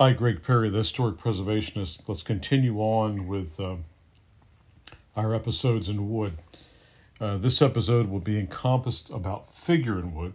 Hi, 0.00 0.12
Greg 0.12 0.44
Perry, 0.44 0.70
the 0.70 0.78
historic 0.78 1.16
preservationist. 1.16 2.02
Let's 2.06 2.22
continue 2.22 2.78
on 2.78 3.26
with 3.26 3.58
uh, 3.58 3.78
our 5.16 5.34
episodes 5.34 5.88
in 5.88 6.08
wood. 6.08 6.34
Uh, 7.20 7.36
this 7.36 7.60
episode 7.60 8.08
will 8.08 8.20
be 8.20 8.38
encompassed 8.38 9.10
about 9.10 9.52
figure 9.52 9.98
in 9.98 10.14
wood. 10.14 10.34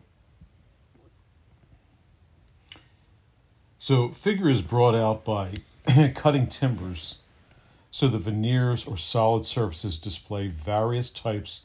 So, 3.79 4.09
figure 4.09 4.49
is 4.49 4.61
brought 4.61 4.95
out 4.95 5.23
by 5.23 5.53
cutting 6.13 6.47
timbers 6.47 7.19
so 7.89 8.09
the 8.09 8.19
veneers 8.19 8.85
or 8.85 8.97
solid 8.97 9.45
surfaces 9.45 9.97
display 9.97 10.49
various 10.49 11.09
types 11.09 11.61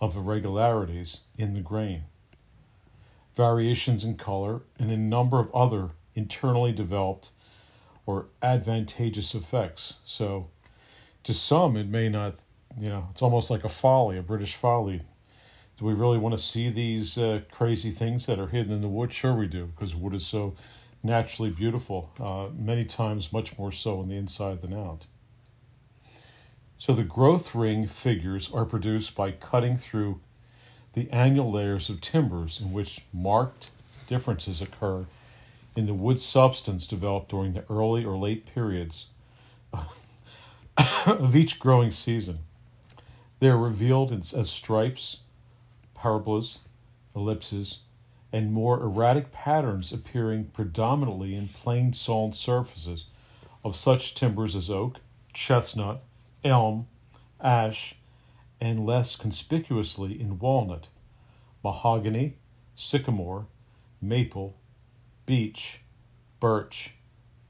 of 0.00 0.14
irregularities 0.14 1.22
in 1.36 1.54
the 1.54 1.60
grain, 1.60 2.04
variations 3.34 4.04
in 4.04 4.16
color, 4.16 4.60
and 4.78 4.92
a 4.92 4.96
number 4.96 5.40
of 5.40 5.52
other 5.52 5.90
internally 6.14 6.72
developed 6.72 7.30
or 8.06 8.26
advantageous 8.42 9.34
effects. 9.34 9.94
So, 10.04 10.48
to 11.24 11.32
some, 11.32 11.76
it 11.76 11.88
may 11.88 12.08
not, 12.08 12.34
you 12.78 12.88
know, 12.88 13.06
it's 13.10 13.22
almost 13.22 13.50
like 13.50 13.64
a 13.64 13.68
folly, 13.68 14.18
a 14.18 14.22
British 14.22 14.56
folly. 14.56 15.02
Do 15.78 15.84
we 15.84 15.94
really 15.94 16.18
want 16.18 16.34
to 16.34 16.42
see 16.42 16.68
these 16.68 17.16
uh, 17.16 17.42
crazy 17.50 17.90
things 17.90 18.26
that 18.26 18.38
are 18.38 18.48
hidden 18.48 18.72
in 18.72 18.80
the 18.80 18.88
wood? 18.88 19.12
Sure, 19.12 19.34
we 19.34 19.46
do, 19.46 19.66
because 19.66 19.94
wood 19.94 20.14
is 20.14 20.26
so 20.26 20.54
naturally 21.02 21.50
beautiful, 21.50 22.10
uh, 22.20 22.48
many 22.56 22.84
times 22.84 23.32
much 23.32 23.58
more 23.58 23.72
so 23.72 24.00
on 24.00 24.08
the 24.08 24.16
inside 24.16 24.60
than 24.62 24.72
out. 24.72 25.06
So, 26.78 26.92
the 26.92 27.04
growth 27.04 27.54
ring 27.54 27.86
figures 27.86 28.50
are 28.52 28.64
produced 28.64 29.14
by 29.14 29.30
cutting 29.30 29.76
through 29.76 30.20
the 30.94 31.08
annual 31.10 31.50
layers 31.50 31.88
of 31.88 32.00
timbers 32.00 32.60
in 32.60 32.72
which 32.72 33.02
marked 33.12 33.70
differences 34.08 34.60
occur 34.60 35.06
in 35.74 35.86
the 35.86 35.94
wood 35.94 36.20
substance 36.20 36.86
developed 36.86 37.30
during 37.30 37.52
the 37.52 37.64
early 37.70 38.04
or 38.04 38.16
late 38.16 38.46
periods 38.46 39.06
of 41.06 41.34
each 41.34 41.58
growing 41.58 41.90
season. 41.90 42.40
They 43.40 43.48
are 43.48 43.58
revealed 43.58 44.12
as 44.12 44.50
stripes, 44.50 45.18
parabolas, 45.94 46.60
ellipses, 47.14 47.80
and 48.32 48.52
more 48.52 48.80
erratic 48.80 49.30
patterns 49.30 49.92
appearing 49.92 50.44
predominantly 50.46 51.34
in 51.34 51.48
plain 51.48 51.92
sawn 51.92 52.32
surfaces 52.32 53.06
of 53.64 53.76
such 53.76 54.14
timbers 54.14 54.56
as 54.56 54.70
oak, 54.70 55.00
chestnut, 55.32 56.02
elm, 56.44 56.86
ash, 57.40 57.96
and 58.60 58.86
less 58.86 59.16
conspicuously 59.16 60.18
in 60.20 60.38
walnut, 60.38 60.88
mahogany, 61.62 62.36
sycamore, 62.74 63.46
maple, 64.00 64.56
beech, 65.26 65.80
birch, 66.40 66.94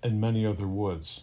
and 0.03 0.21
many 0.21 0.45
other 0.45 0.67
woods. 0.67 1.23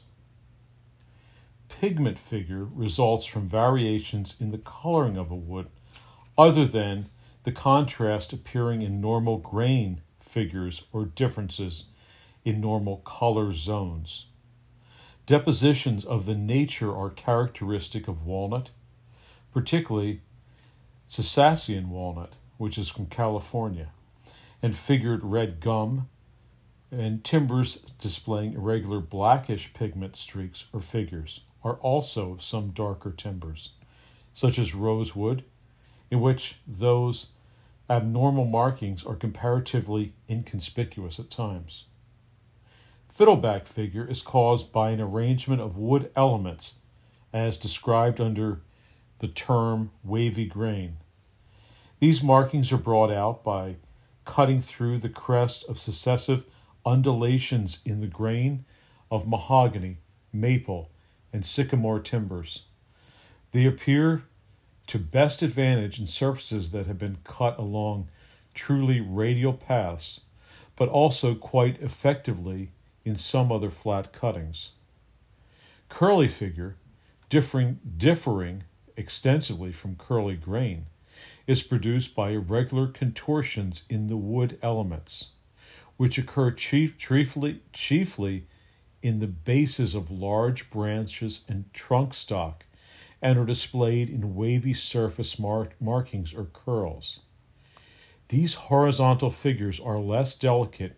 Pigment 1.67 2.17
figure 2.17 2.65
results 2.65 3.25
from 3.25 3.47
variations 3.47 4.35
in 4.39 4.51
the 4.51 4.57
coloring 4.57 5.17
of 5.17 5.29
a 5.29 5.35
wood, 5.35 5.67
other 6.37 6.65
than 6.65 7.09
the 7.43 7.51
contrast 7.51 8.33
appearing 8.33 8.81
in 8.81 8.99
normal 8.99 9.37
grain 9.37 10.01
figures 10.19 10.85
or 10.91 11.05
differences 11.05 11.85
in 12.43 12.61
normal 12.61 12.97
color 12.97 13.53
zones. 13.53 14.27
Depositions 15.25 16.03
of 16.05 16.25
the 16.25 16.35
nature 16.35 16.95
are 16.95 17.09
characteristic 17.09 18.07
of 18.07 18.25
walnut, 18.25 18.71
particularly 19.53 20.21
Circassian 21.07 21.89
walnut, 21.89 22.35
which 22.57 22.77
is 22.77 22.89
from 22.89 23.05
California, 23.05 23.89
and 24.61 24.75
figured 24.75 25.23
red 25.23 25.59
gum, 25.59 26.09
and 26.91 27.23
timbers 27.23 27.77
displaying 27.99 28.53
irregular 28.53 28.99
blackish 28.99 29.73
pigment 29.73 30.15
streaks 30.15 30.65
or 30.73 30.81
figures 30.81 31.41
are 31.63 31.75
also 31.75 32.37
some 32.39 32.69
darker 32.71 33.11
timbers, 33.11 33.71
such 34.33 34.57
as 34.57 34.73
rosewood, 34.73 35.43
in 36.09 36.21
which 36.21 36.59
those 36.67 37.27
abnormal 37.89 38.45
markings 38.45 39.05
are 39.05 39.15
comparatively 39.15 40.13
inconspicuous 40.29 41.19
at 41.19 41.29
times. 41.29 41.85
Fiddleback 43.13 43.67
figure 43.67 44.05
is 44.05 44.21
caused 44.21 44.71
by 44.71 44.91
an 44.91 45.01
arrangement 45.01 45.61
of 45.61 45.77
wood 45.77 46.09
elements 46.15 46.75
as 47.33 47.57
described 47.57 48.21
under 48.21 48.61
the 49.19 49.27
term 49.27 49.91
wavy 50.03 50.45
grain. 50.45 50.97
These 51.99 52.23
markings 52.23 52.71
are 52.71 52.77
brought 52.77 53.11
out 53.11 53.43
by 53.43 53.75
cutting 54.23 54.61
through 54.61 54.99
the 54.99 55.09
crest 55.09 55.67
of 55.67 55.79
successive 55.79 56.45
undulations 56.89 57.79
in 57.85 58.01
the 58.01 58.07
grain 58.07 58.65
of 59.11 59.27
mahogany, 59.27 59.97
maple, 60.33 60.89
and 61.31 61.45
sycamore 61.45 61.99
timbers. 61.99 62.63
They 63.51 63.65
appear 63.65 64.23
to 64.87 64.97
best 64.97 65.43
advantage 65.43 65.99
in 65.99 66.07
surfaces 66.07 66.71
that 66.71 66.87
have 66.87 66.97
been 66.97 67.19
cut 67.23 67.59
along 67.59 68.09
truly 68.55 68.99
radial 68.99 69.53
paths, 69.53 70.21
but 70.75 70.89
also 70.89 71.35
quite 71.35 71.79
effectively 71.79 72.71
in 73.05 73.15
some 73.15 73.51
other 73.51 73.69
flat 73.69 74.11
cuttings. 74.11 74.71
Curly 75.89 76.27
figure, 76.27 76.75
differing, 77.29 77.79
differing 77.97 78.63
extensively 78.97 79.71
from 79.71 79.95
curly 79.95 80.35
grain, 80.35 80.87
is 81.45 81.61
produced 81.61 82.15
by 82.15 82.31
irregular 82.31 82.87
contortions 82.87 83.83
in 83.89 84.07
the 84.07 84.17
wood 84.17 84.57
elements 84.63 85.29
which 85.99 86.17
occur 86.17 86.49
chief, 86.49 86.97
chiefly, 86.97 87.59
chiefly 87.73 88.45
in 89.01 89.19
the 89.19 89.27
bases 89.27 89.93
of 89.93 90.09
large 90.09 90.69
branches 90.69 91.41
and 91.49 91.65
trunk 91.73 92.13
stock 92.13 92.63
and 93.21 93.37
are 93.37 93.45
displayed 93.45 94.09
in 94.09 94.33
wavy 94.33 94.73
surface 94.73 95.37
mark, 95.37 95.75
markings 95.81 96.33
or 96.33 96.45
curls. 96.53 97.19
These 98.29 98.53
horizontal 98.53 99.29
figures 99.29 99.77
are 99.77 99.99
less 99.99 100.35
delicate 100.35 100.97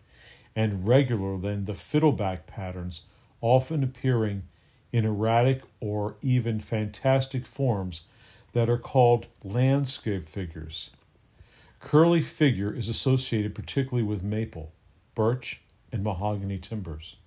and 0.55 0.87
regular 0.87 1.35
than 1.39 1.65
the 1.65 1.73
fiddleback 1.73 2.45
patterns, 2.45 3.01
often 3.41 3.83
appearing 3.83 4.43
in 4.91 5.03
erratic 5.03 5.63
or 5.79 6.13
even 6.21 6.59
fantastic 6.59 7.47
forms 7.47 8.03
that 8.53 8.69
are 8.69 8.77
called 8.77 9.25
landscape 9.43 10.29
figures. 10.29 10.91
Curly 11.79 12.21
figure 12.21 12.71
is 12.71 12.87
associated 12.87 13.55
particularly 13.55 14.07
with 14.07 14.21
maple 14.21 14.73
birch, 15.21 15.61
and 15.91 16.03
mahogany 16.03 16.57
timbers. 16.57 17.17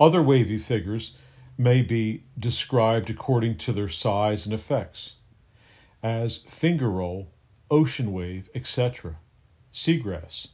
Other 0.00 0.20
wavy 0.20 0.58
figures 0.58 1.12
may 1.56 1.82
be 1.82 2.24
described 2.36 3.10
according 3.10 3.58
to 3.58 3.72
their 3.72 3.88
size 3.88 4.44
and 4.44 4.52
effects, 4.52 5.14
as 6.02 6.38
finger 6.48 6.90
roll, 6.90 7.28
ocean 7.70 8.12
wave, 8.12 8.50
etc., 8.56 9.18
seagrass, 9.72 10.48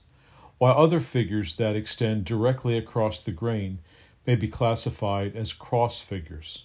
while 0.59 0.77
other 0.77 1.00
figures 1.00 1.56
that 1.56 1.75
extend 1.75 2.27
directly 2.27 2.77
across 2.77 3.19
the 3.19 3.33
grain 3.33 3.79
may 4.27 4.37
be 4.37 4.47
classified 4.47 5.34
as 5.34 5.55
cross 5.55 6.00
figures. 6.00 6.65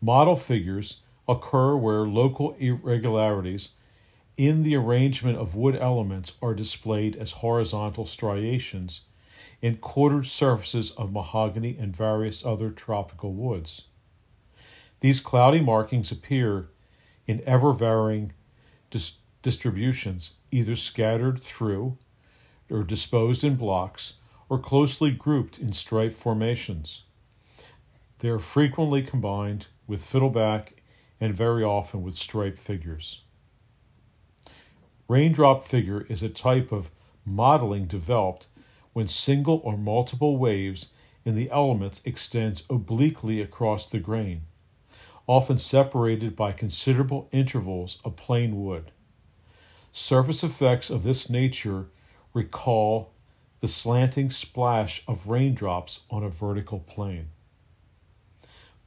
Mottle 0.00 0.34
figures 0.34 1.02
occur 1.28 1.76
where 1.76 2.08
local 2.08 2.56
irregularities 2.58 3.76
in 4.36 4.62
the 4.62 4.76
arrangement 4.76 5.38
of 5.38 5.54
wood 5.54 5.76
elements 5.76 6.34
are 6.42 6.54
displayed 6.54 7.16
as 7.16 7.32
horizontal 7.32 8.06
striations 8.06 9.02
in 9.62 9.76
quartered 9.76 10.26
surfaces 10.26 10.90
of 10.92 11.12
mahogany 11.12 11.76
and 11.78 11.96
various 11.96 12.44
other 12.44 12.70
tropical 12.70 13.32
woods. 13.32 13.84
These 15.00 15.20
cloudy 15.20 15.60
markings 15.60 16.12
appear 16.12 16.68
in 17.26 17.42
ever 17.46 17.72
varying 17.72 18.32
dis- 18.90 19.16
distributions, 19.42 20.34
either 20.50 20.76
scattered 20.76 21.40
through 21.40 21.96
or 22.70 22.82
disposed 22.82 23.42
in 23.44 23.56
blocks 23.56 24.14
or 24.48 24.58
closely 24.58 25.10
grouped 25.10 25.58
in 25.58 25.72
stripe 25.72 26.14
formations. 26.14 27.02
They 28.18 28.28
are 28.28 28.38
frequently 28.38 29.02
combined 29.02 29.66
with 29.86 30.04
fiddleback 30.04 30.82
and 31.20 31.34
very 31.34 31.64
often 31.64 32.02
with 32.02 32.16
striped 32.16 32.58
figures. 32.58 33.22
Raindrop 35.08 35.64
figure 35.64 36.04
is 36.08 36.22
a 36.22 36.28
type 36.28 36.72
of 36.72 36.90
mottling 37.24 37.86
developed 37.86 38.48
when 38.92 39.08
single 39.08 39.60
or 39.62 39.76
multiple 39.76 40.36
waves 40.36 40.92
in 41.24 41.36
the 41.36 41.50
elements 41.50 42.00
extends 42.04 42.64
obliquely 42.68 43.40
across 43.40 43.88
the 43.88 43.98
grain, 43.98 44.42
often 45.26 45.58
separated 45.58 46.34
by 46.34 46.52
considerable 46.52 47.28
intervals 47.30 47.98
of 48.04 48.16
plain 48.16 48.64
wood. 48.64 48.90
Surface 49.92 50.42
effects 50.42 50.90
of 50.90 51.04
this 51.04 51.30
nature 51.30 51.86
recall 52.32 53.12
the 53.60 53.68
slanting 53.68 54.30
splash 54.30 55.02
of 55.08 55.28
raindrops 55.28 56.00
on 56.10 56.22
a 56.22 56.28
vertical 56.28 56.80
plane. 56.80 57.28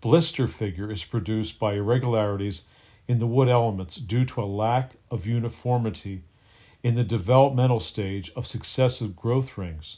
Blister 0.02 0.48
figure 0.48 0.92
is 0.92 1.04
produced 1.04 1.60
by 1.60 1.74
irregularities 1.74 2.64
in 3.10 3.18
the 3.18 3.26
wood 3.26 3.50
elements 3.50 3.96
due 3.96 4.24
to 4.24 4.40
a 4.40 4.46
lack 4.46 4.92
of 5.10 5.26
uniformity 5.26 6.22
in 6.84 6.94
the 6.94 7.04
developmental 7.04 7.80
stage 7.80 8.32
of 8.36 8.46
successive 8.46 9.16
growth 9.16 9.58
rings. 9.58 9.98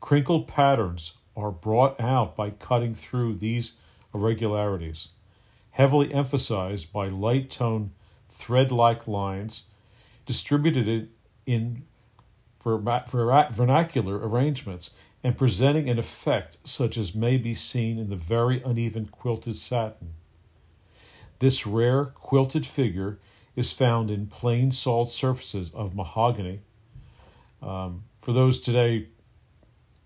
Crinkled 0.00 0.48
patterns 0.48 1.12
are 1.36 1.50
brought 1.50 2.00
out 2.00 2.34
by 2.34 2.48
cutting 2.48 2.94
through 2.94 3.34
these 3.34 3.74
irregularities, 4.14 5.10
heavily 5.72 6.12
emphasized 6.12 6.90
by 6.90 7.06
light 7.06 7.50
tone 7.50 7.90
thread 8.30 8.72
like 8.72 9.06
lines 9.06 9.64
distributed 10.24 11.10
in 11.44 11.84
vermicular 12.64 14.26
arrangements 14.26 14.94
and 15.22 15.36
presenting 15.36 15.90
an 15.90 15.98
effect 15.98 16.56
such 16.64 16.96
as 16.96 17.14
may 17.14 17.36
be 17.36 17.54
seen 17.54 17.98
in 17.98 18.08
the 18.08 18.16
very 18.16 18.62
uneven 18.62 19.04
quilted 19.04 19.56
satin. 19.56 20.14
This 21.42 21.66
rare 21.66 22.04
quilted 22.04 22.64
figure 22.64 23.18
is 23.56 23.72
found 23.72 24.12
in 24.12 24.28
plain 24.28 24.70
sawed 24.70 25.10
surfaces 25.10 25.72
of 25.74 25.92
mahogany. 25.92 26.60
Um, 27.60 28.04
for 28.20 28.32
those 28.32 28.60
today, 28.60 29.08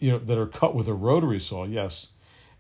you 0.00 0.12
know, 0.12 0.19
that 0.19 0.38
are 0.38 0.47
cut 0.47 0.75
with 0.75 0.88
a 0.88 0.94
rotary 0.94 1.38
saw, 1.38 1.65
yes, 1.65 2.12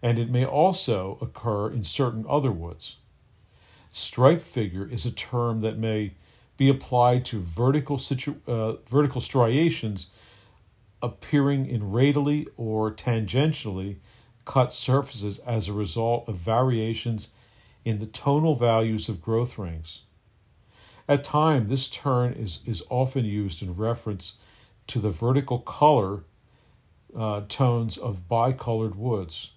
and 0.02 0.18
it 0.18 0.28
may 0.28 0.44
also 0.44 1.16
occur 1.22 1.70
in 1.70 1.84
certain 1.84 2.26
other 2.28 2.52
woods. 2.52 2.96
Stripe 3.92 4.42
figure 4.42 4.86
is 4.86 5.06
a 5.06 5.10
term 5.10 5.62
that 5.62 5.78
may 5.78 6.12
be 6.58 6.68
applied 6.68 7.24
to 7.24 7.40
vertical, 7.40 7.98
situ- 7.98 8.42
uh, 8.46 8.74
vertical 8.86 9.22
striations 9.22 10.08
appearing 11.00 11.64
in 11.64 11.92
radially 11.92 12.46
or 12.58 12.92
tangentially 12.92 13.96
cut 14.44 14.70
surfaces 14.70 15.38
as 15.38 15.66
a 15.66 15.72
result 15.72 16.28
of 16.28 16.36
variations 16.36 17.30
in 17.86 18.00
the 18.00 18.06
tonal 18.06 18.56
values 18.56 19.08
of 19.08 19.22
growth 19.22 19.56
rings. 19.56 20.02
At 21.08 21.22
time, 21.22 21.68
this 21.68 21.88
term 21.88 22.32
is, 22.32 22.58
is 22.66 22.82
often 22.90 23.24
used 23.24 23.62
in 23.62 23.76
reference 23.76 24.38
to 24.88 24.98
the 24.98 25.10
vertical 25.10 25.60
color 25.60 26.24
uh, 27.16 27.42
tones 27.48 27.96
of 27.96 28.28
bicolored 28.28 28.96
woods. 28.96 29.52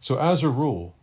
So, 0.00 0.18
as 0.18 0.42
a 0.42 0.48
rule, 0.48 0.96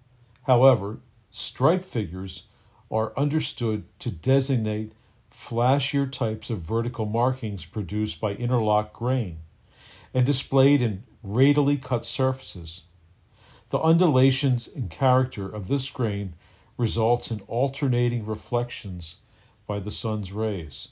however, 0.48 0.98
stripe 1.30 1.84
figures 1.84 2.48
are 2.90 3.14
understood 3.16 3.84
to 4.00 4.10
designate 4.10 4.94
flashier 5.32 6.12
types 6.12 6.50
of 6.50 6.60
vertical 6.60 7.06
markings 7.06 7.66
produced 7.66 8.20
by 8.20 8.34
interlocked 8.34 8.94
grain 8.94 9.38
and 10.12 10.26
displayed 10.26 10.82
in 10.82 11.04
radially 11.22 11.78
cut 11.78 12.04
surfaces. 12.04 12.82
The 13.72 13.80
undulations 13.80 14.68
in 14.68 14.90
character 14.90 15.48
of 15.48 15.70
this 15.70 15.90
grain 15.90 16.34
results 16.78 17.32
in 17.32 17.40
alternating 17.48 18.26
reflections 18.26 19.18
by 19.66 19.80
the 19.80 19.92
sun's 19.92 20.34
rays 20.34 20.90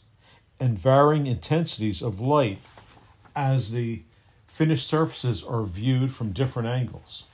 and 0.61 0.79
varying 0.79 1.27
intensities 1.27 2.01
of 2.01 2.21
light 2.21 2.59
as 3.35 3.71
the 3.71 4.03
finished 4.47 4.87
surfaces 4.87 5.43
are 5.43 5.63
viewed 5.63 6.13
from 6.13 6.31
different 6.31 6.69
angles. 6.69 7.25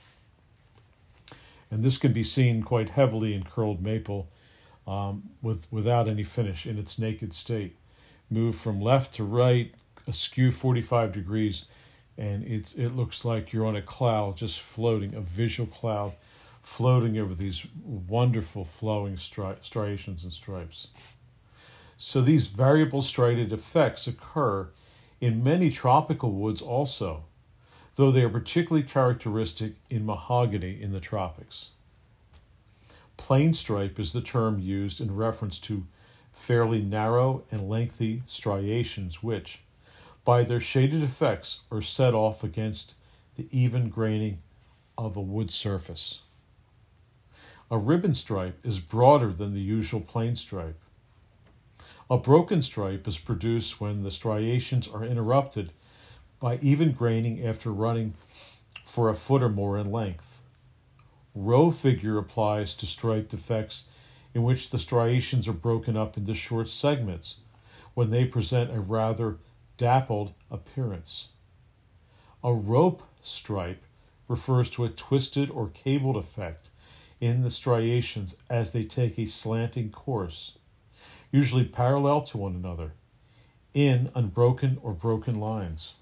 And 1.70 1.84
this 1.84 1.96
can 1.96 2.12
be 2.12 2.24
seen 2.24 2.64
quite 2.64 2.90
heavily 2.90 3.32
in 3.32 3.44
curled 3.44 3.80
maple 3.80 4.28
um, 4.84 5.30
with, 5.42 5.68
without 5.70 6.08
any 6.08 6.24
finish 6.24 6.66
in 6.66 6.76
its 6.76 6.98
naked 6.98 7.32
state. 7.32 7.76
Move 8.28 8.56
from 8.56 8.80
left 8.80 9.14
to 9.14 9.24
right, 9.24 9.72
askew 10.08 10.50
45 10.50 11.12
degrees, 11.12 11.66
and 12.18 12.44
it's, 12.44 12.74
it 12.74 12.96
looks 12.96 13.24
like 13.24 13.52
you're 13.52 13.66
on 13.66 13.76
a 13.76 13.82
cloud 13.82 14.36
just 14.36 14.60
floating, 14.60 15.14
a 15.14 15.20
visual 15.20 15.68
cloud 15.68 16.12
floating 16.62 17.18
over 17.18 17.34
these 17.34 17.66
wonderful 17.84 18.64
flowing 18.64 19.16
stri- 19.16 19.62
striations 19.62 20.24
and 20.24 20.32
stripes. 20.32 20.88
So 21.96 22.20
these 22.20 22.46
variable 22.46 23.02
striated 23.02 23.52
effects 23.52 24.06
occur 24.06 24.68
in 25.20 25.44
many 25.44 25.70
tropical 25.70 26.32
woods 26.32 26.60
also, 26.60 27.24
though 27.94 28.10
they 28.10 28.22
are 28.22 28.28
particularly 28.28 28.86
characteristic 28.86 29.74
in 29.88 30.04
mahogany 30.04 30.80
in 30.80 30.92
the 30.92 31.00
tropics. 31.00 31.70
Plain 33.16 33.54
stripe 33.54 33.98
is 33.98 34.12
the 34.12 34.20
term 34.20 34.58
used 34.58 35.00
in 35.00 35.16
reference 35.16 35.58
to 35.60 35.86
fairly 36.32 36.82
narrow 36.82 37.44
and 37.50 37.68
lengthy 37.68 38.22
striations 38.26 39.22
which, 39.22 39.62
by 40.26 40.42
their 40.42 40.60
shaded 40.60 41.04
effects, 41.04 41.60
are 41.70 41.80
set 41.80 42.12
off 42.12 42.42
against 42.42 42.94
the 43.36 43.46
even 43.52 43.88
graining 43.88 44.42
of 44.98 45.16
a 45.16 45.20
wood 45.20 45.52
surface. 45.52 46.22
A 47.70 47.78
ribbon 47.78 48.12
stripe 48.14 48.58
is 48.66 48.80
broader 48.80 49.32
than 49.32 49.54
the 49.54 49.60
usual 49.60 50.00
plain 50.00 50.34
stripe. 50.34 50.80
A 52.10 52.18
broken 52.18 52.60
stripe 52.60 53.06
is 53.06 53.18
produced 53.18 53.80
when 53.80 54.02
the 54.02 54.10
striations 54.10 54.88
are 54.88 55.04
interrupted 55.04 55.70
by 56.40 56.58
even 56.58 56.90
graining 56.90 57.46
after 57.46 57.70
running 57.72 58.14
for 58.84 59.08
a 59.08 59.14
foot 59.14 59.44
or 59.44 59.48
more 59.48 59.78
in 59.78 59.92
length. 59.92 60.40
Roe 61.36 61.70
figure 61.70 62.18
applies 62.18 62.74
to 62.76 62.86
stripe 62.86 63.28
defects 63.28 63.84
in 64.34 64.42
which 64.42 64.70
the 64.70 64.78
striations 64.78 65.46
are 65.46 65.52
broken 65.52 65.96
up 65.96 66.16
into 66.16 66.34
short 66.34 66.68
segments 66.68 67.36
when 67.94 68.10
they 68.10 68.24
present 68.24 68.74
a 68.74 68.80
rather 68.80 69.36
dappled 69.76 70.32
appearance. 70.50 71.28
A 72.42 72.52
rope 72.52 73.02
stripe 73.22 73.82
refers 74.28 74.70
to 74.70 74.84
a 74.84 74.88
twisted 74.88 75.50
or 75.50 75.68
cabled 75.68 76.16
effect 76.16 76.70
in 77.20 77.42
the 77.42 77.50
striations 77.50 78.36
as 78.50 78.72
they 78.72 78.84
take 78.84 79.18
a 79.18 79.26
slanting 79.26 79.90
course 79.90 80.52
usually 81.30 81.64
parallel 81.64 82.22
to 82.22 82.38
one 82.38 82.54
another, 82.54 82.92
in 83.74 84.10
unbroken 84.14 84.78
or 84.82 84.92
broken 84.92 85.38
lines. 85.38 85.94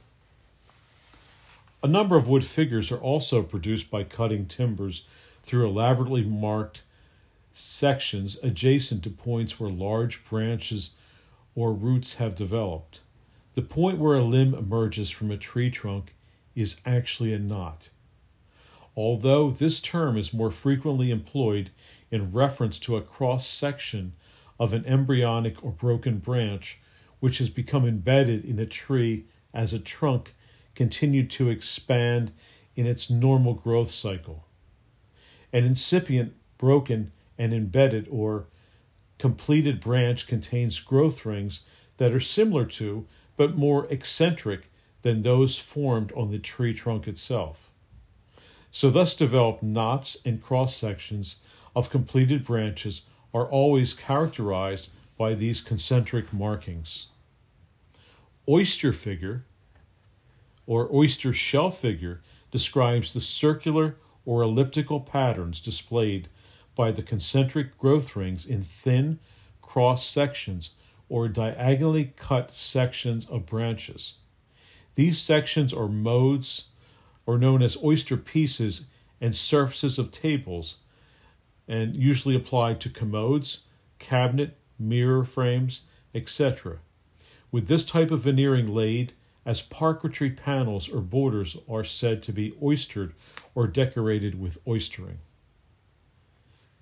A 1.82 1.88
number 1.88 2.16
of 2.16 2.28
wood 2.28 2.44
figures 2.44 2.90
are 2.90 2.98
also 2.98 3.42
produced 3.42 3.90
by 3.90 4.04
cutting 4.04 4.46
timbers 4.46 5.06
through 5.42 5.66
elaborately 5.68 6.22
marked 6.22 6.82
sections 7.52 8.38
adjacent 8.42 9.02
to 9.04 9.10
points 9.10 9.60
where 9.60 9.70
large 9.70 10.24
branches 10.24 10.92
or 11.54 11.72
roots 11.72 12.16
have 12.16 12.34
developed. 12.34 13.00
The 13.54 13.62
point 13.62 13.98
where 13.98 14.16
a 14.16 14.24
limb 14.24 14.54
emerges 14.54 15.10
from 15.10 15.30
a 15.30 15.36
tree 15.36 15.70
trunk 15.70 16.14
is 16.54 16.80
actually 16.84 17.32
a 17.32 17.38
knot. 17.38 17.90
Although 18.96 19.50
this 19.50 19.80
term 19.80 20.16
is 20.16 20.32
more 20.32 20.50
frequently 20.50 21.10
employed 21.10 21.70
in 22.10 22.32
reference 22.32 22.78
to 22.80 22.96
a 22.96 23.02
cross 23.02 23.46
section 23.46 24.12
of 24.58 24.72
an 24.72 24.84
embryonic 24.86 25.64
or 25.64 25.70
broken 25.70 26.18
branch 26.18 26.78
which 27.20 27.38
has 27.38 27.48
become 27.48 27.86
embedded 27.86 28.44
in 28.44 28.58
a 28.58 28.66
tree 28.66 29.24
as 29.52 29.72
a 29.72 29.78
trunk 29.78 30.34
continued 30.74 31.30
to 31.30 31.48
expand 31.48 32.32
in 32.76 32.86
its 32.86 33.08
normal 33.08 33.54
growth 33.54 33.90
cycle. 33.90 34.44
An 35.52 35.64
incipient, 35.64 36.34
broken, 36.58 37.12
and 37.38 37.54
embedded 37.54 38.06
or 38.10 38.46
completed 39.18 39.80
branch 39.80 40.26
contains 40.26 40.80
growth 40.80 41.24
rings 41.24 41.62
that 41.96 42.12
are 42.12 42.20
similar 42.20 42.66
to, 42.66 43.06
but 43.36 43.56
more 43.56 43.86
eccentric 43.90 44.70
than 45.02 45.22
those 45.22 45.58
formed 45.58 46.12
on 46.12 46.30
the 46.30 46.38
tree 46.38 46.74
trunk 46.74 47.06
itself. 47.06 47.70
So, 48.70 48.90
thus 48.90 49.14
developed 49.14 49.62
knots 49.62 50.16
and 50.24 50.42
cross 50.42 50.76
sections 50.76 51.36
of 51.76 51.90
completed 51.90 52.44
branches 52.44 53.02
are 53.32 53.46
always 53.46 53.94
characterized 53.94 54.90
by 55.16 55.34
these 55.34 55.60
concentric 55.60 56.32
markings. 56.32 57.08
Oyster 58.48 58.92
figure 58.92 59.44
or 60.66 60.88
oyster 60.94 61.32
shell 61.32 61.70
figure 61.70 62.20
describes 62.50 63.12
the 63.12 63.20
circular 63.20 63.96
or 64.24 64.42
elliptical 64.42 65.00
patterns 65.00 65.60
displayed 65.60 66.28
by 66.74 66.90
the 66.90 67.02
concentric 67.02 67.78
growth 67.78 68.16
rings 68.16 68.46
in 68.46 68.62
thin 68.62 69.18
cross 69.62 70.06
sections 70.06 70.70
or 71.08 71.28
diagonally 71.28 72.12
cut 72.16 72.52
sections 72.52 73.28
of 73.28 73.46
branches. 73.46 74.14
These 74.94 75.20
sections 75.20 75.72
or 75.72 75.88
modes 75.88 76.66
are 77.26 77.38
known 77.38 77.62
as 77.62 77.82
oyster 77.82 78.16
pieces 78.16 78.86
and 79.20 79.34
surfaces 79.34 79.98
of 79.98 80.10
tables 80.10 80.78
and 81.66 81.96
usually 81.96 82.36
applied 82.36 82.80
to 82.80 82.90
commodes, 82.90 83.62
cabinet, 83.98 84.56
mirror 84.78 85.24
frames, 85.24 85.82
etc. 86.14 86.78
With 87.50 87.68
this 87.68 87.84
type 87.84 88.10
of 88.10 88.20
veneering 88.20 88.68
laid 88.74 89.12
as 89.46 89.62
parquetry 89.62 90.30
panels 90.30 90.88
or 90.88 91.00
borders 91.00 91.56
are 91.68 91.84
said 91.84 92.22
to 92.22 92.32
be 92.32 92.52
oystered 92.62 93.12
or 93.54 93.66
decorated 93.66 94.40
with 94.40 94.62
oystering. 94.64 95.18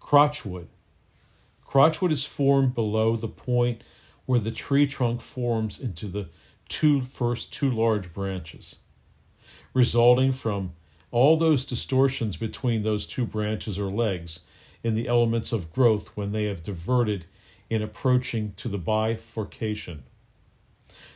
Crotchwood. 0.01 0.67
Crotchwood 1.67 2.13
is 2.13 2.25
formed 2.25 2.75
below 2.75 3.17
the 3.17 3.29
point 3.29 3.83
where 4.27 4.41
the 4.41 4.51
tree 4.51 4.87
trunk 4.87 5.21
forms 5.21 5.81
into 5.81 6.07
the 6.07 6.29
two 6.69 7.03
first 7.03 7.53
two 7.53 7.71
large 7.71 8.13
branches, 8.13 8.77
resulting 9.75 10.33
from 10.33 10.73
all 11.11 11.37
those 11.37 11.65
distortions 11.65 12.37
between 12.37 12.83
those 12.83 13.07
two 13.07 13.27
branches 13.27 13.79
or 13.79 13.91
legs 13.91 14.41
in 14.83 14.95
the 14.95 15.07
elements 15.07 15.53
of 15.53 15.73
growth 15.73 16.09
when 16.17 16.33
they 16.33 16.45
have 16.45 16.63
diverted 16.63 17.27
in 17.69 17.83
approaching 17.83 18.53
to 18.57 18.69
the 18.69 18.79
bifurcation. 18.79 20.03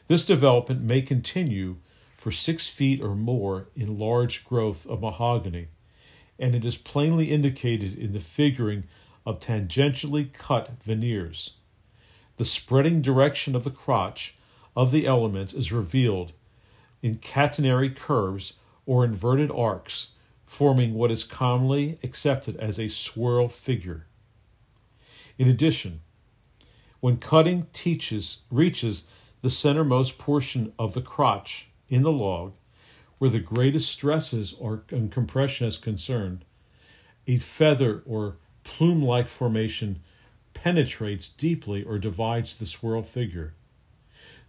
This 0.08 0.24
development 0.24 0.82
may 0.82 1.02
continue 1.02 1.76
for 2.16 2.30
six 2.30 2.68
feet 2.68 3.00
or 3.00 3.14
more 3.14 3.68
in 3.74 3.98
large 3.98 4.44
growth 4.44 4.86
of 4.86 5.00
mahogany, 5.00 5.68
and 6.38 6.54
it 6.54 6.64
is 6.64 6.76
plainly 6.76 7.30
indicated 7.30 7.96
in 7.98 8.12
the 8.12 8.20
figuring 8.20 8.84
of 9.24 9.40
tangentially 9.40 10.32
cut 10.32 10.70
veneers. 10.82 11.54
The 12.36 12.44
spreading 12.44 13.00
direction 13.00 13.54
of 13.54 13.64
the 13.64 13.70
crotch 13.70 14.34
of 14.74 14.92
the 14.92 15.06
elements 15.06 15.54
is 15.54 15.72
revealed 15.72 16.32
in 17.02 17.16
catenary 17.16 17.94
curves 17.94 18.54
or 18.84 19.04
inverted 19.04 19.50
arcs, 19.50 20.12
forming 20.44 20.94
what 20.94 21.10
is 21.10 21.24
commonly 21.24 21.98
accepted 22.02 22.56
as 22.56 22.78
a 22.78 22.88
swirl 22.88 23.48
figure. 23.48 24.06
In 25.38 25.48
addition, 25.48 26.00
when 27.00 27.16
cutting 27.18 27.66
teaches, 27.72 28.42
reaches 28.50 29.06
the 29.42 29.48
centermost 29.48 30.18
portion 30.18 30.72
of 30.78 30.94
the 30.94 31.02
crotch 31.02 31.68
in 31.88 32.02
the 32.02 32.12
log, 32.12 32.52
where 33.18 33.30
the 33.30 33.38
greatest 33.38 33.90
stresses 33.90 34.52
or 34.58 34.78
compression 35.10 35.66
is 35.66 35.78
concerned, 35.78 36.44
a 37.26 37.38
feather 37.38 38.02
or 38.06 38.36
plume 38.62 39.02
like 39.02 39.28
formation 39.28 40.00
penetrates 40.56 41.28
deeply 41.28 41.84
or 41.84 41.98
divides 41.98 42.56
the 42.56 42.66
swirl 42.66 43.02
figure. 43.02 43.52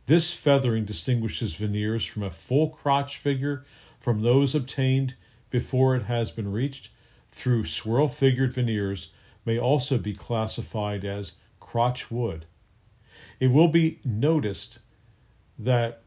This 0.07 0.31
feathering 0.31 0.85
distinguishes 0.85 1.53
veneers 1.55 2.05
from 2.05 2.23
a 2.23 2.31
full 2.31 2.69
crotch 2.69 3.17
figure 3.17 3.65
from 3.99 4.21
those 4.21 4.55
obtained 4.55 5.15
before 5.49 5.95
it 5.95 6.03
has 6.03 6.31
been 6.31 6.51
reached 6.51 6.89
through 7.31 7.65
swirl 7.65 8.07
figured 8.07 8.53
veneers 8.53 9.11
may 9.45 9.59
also 9.59 9.97
be 9.97 10.13
classified 10.13 11.03
as 11.03 11.33
crotch 11.59 12.09
wood. 12.09 12.45
It 13.39 13.51
will 13.51 13.67
be 13.67 13.99
noticed 14.05 14.79
that 15.59 16.01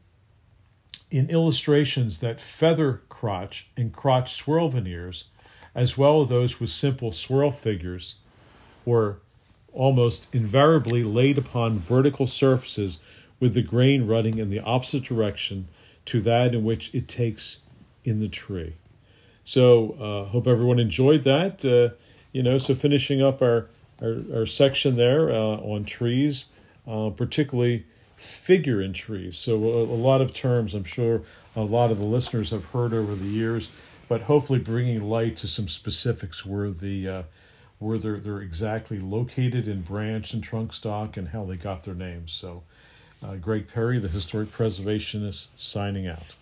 in 1.11 1.29
illustrations 1.29 2.19
that 2.19 2.41
feather 2.41 3.01
crotch 3.07 3.69
and 3.77 3.93
crotch 3.93 4.33
swirl 4.33 4.69
veneers, 4.69 5.25
as 5.75 5.97
well 5.97 6.23
as 6.23 6.29
those 6.29 6.59
with 6.59 6.69
simple 6.71 7.11
swirl 7.11 7.51
figures, 7.51 8.15
were 8.83 9.19
almost 9.73 10.27
invariably 10.33 11.03
laid 11.03 11.37
upon 11.37 11.79
vertical 11.79 12.27
surfaces 12.27 12.99
with 13.39 13.53
the 13.53 13.61
grain 13.61 14.05
running 14.05 14.37
in 14.37 14.49
the 14.49 14.59
opposite 14.59 15.03
direction 15.03 15.67
to 16.05 16.21
that 16.21 16.53
in 16.53 16.63
which 16.63 16.93
it 16.93 17.07
takes 17.07 17.59
in 18.03 18.19
the 18.19 18.27
tree. 18.27 18.75
So, 19.43 19.91
uh, 19.93 20.29
hope 20.29 20.47
everyone 20.47 20.79
enjoyed 20.79 21.23
that. 21.23 21.65
Uh, 21.65 21.95
you 22.31 22.43
know, 22.43 22.57
so 22.57 22.75
finishing 22.75 23.21
up 23.21 23.41
our 23.41 23.67
our, 24.01 24.17
our 24.33 24.45
section 24.45 24.97
there 24.97 25.29
uh, 25.29 25.35
on 25.35 25.85
trees, 25.85 26.47
uh, 26.87 27.11
particularly 27.11 27.85
figure 28.15 28.81
in 28.81 28.93
trees. 28.93 29.37
So, 29.37 29.63
a, 29.63 29.83
a, 29.83 29.99
lot 29.99 30.21
of 30.21 30.33
terms 30.33 30.73
I'm 30.73 30.83
sure 30.83 31.21
a 31.55 31.61
lot 31.61 31.91
of 31.91 31.99
the 31.99 32.05
listeners 32.05 32.49
have 32.51 32.65
heard 32.65 32.93
over 32.93 33.15
the 33.15 33.25
years, 33.25 33.71
but 34.07 34.21
hopefully 34.21 34.59
bringing 34.59 35.03
light 35.03 35.35
to 35.37 35.47
some 35.47 35.67
specifics 35.67 36.45
where 36.45 36.69
the 36.69 37.07
uh, 37.07 37.23
where 37.81 37.97
they're, 37.97 38.19
they're 38.19 38.41
exactly 38.41 38.99
located 38.99 39.67
in 39.67 39.81
branch 39.81 40.33
and 40.33 40.43
trunk 40.43 40.71
stock 40.71 41.17
and 41.17 41.29
how 41.29 41.43
they 41.43 41.55
got 41.55 41.83
their 41.83 41.95
names. 41.95 42.31
So, 42.31 42.61
uh, 43.23 43.35
Greg 43.35 43.67
Perry, 43.67 43.97
the 43.99 44.07
historic 44.07 44.49
preservationist, 44.49 45.49
signing 45.57 46.07
out. 46.07 46.35